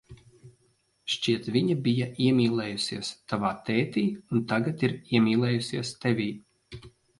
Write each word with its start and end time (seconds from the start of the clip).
Šķiet, 1.15 1.49
viņa 1.57 1.75
bija 1.87 2.07
iemīlējusies 2.29 3.13
tavā 3.35 3.53
tētī 3.69 4.05
un 4.33 4.43
tagad 4.55 4.89
ir 4.89 4.99
iemīlējusies 5.15 5.95
tevī. 6.03 6.29